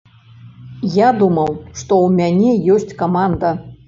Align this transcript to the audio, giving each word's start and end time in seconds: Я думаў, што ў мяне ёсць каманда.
Я 0.93 1.09
думаў, 1.19 1.51
што 1.81 1.99
ў 2.05 2.13
мяне 2.21 2.51
ёсць 2.77 2.97
каманда. 3.03 3.53